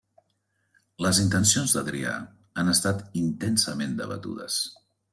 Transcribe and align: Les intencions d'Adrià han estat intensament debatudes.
Les 1.07 1.19
intencions 1.25 1.77
d'Adrià 1.77 2.15
han 2.63 2.75
estat 2.75 3.07
intensament 3.23 3.97
debatudes. 4.05 4.63